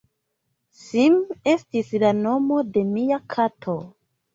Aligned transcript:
Sim 0.83 1.19
estis 1.53 1.95
la 2.07 2.13
nomo 2.25 2.61
de 2.75 2.87
mia 2.99 3.25
kato. 3.41 3.83